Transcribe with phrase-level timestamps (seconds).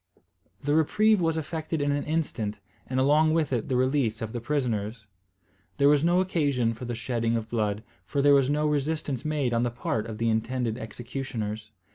[0.63, 4.41] The reprieve was effected in an instant, and along with it the release of the
[4.41, 5.05] prisoners.
[5.77, 9.53] There was no occasion for the shedding of blood, for there was no resistance made
[9.53, 11.69] on the part of the intended executioners.